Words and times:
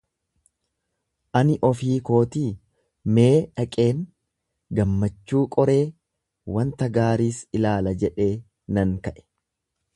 Ani 1.41 1.57
ofii 1.67 1.97
kootii, 2.09 2.45
"Mee 3.19 3.29
dhaqeen 3.59 4.01
gammachuu 4.79 5.45
qoree, 5.59 5.79
wanta 6.57 6.91
gaariis 6.99 7.41
ilaala!" 7.59 7.97
jedhee 8.05 8.31
nan 8.79 9.01
ka'e; 9.09 9.27